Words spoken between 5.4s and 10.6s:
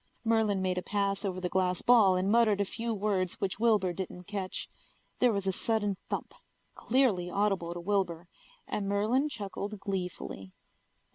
a sudden thump, clearly audible to Wilbur, and Merlin chuckled gleefully.